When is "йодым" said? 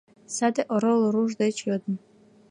1.67-1.95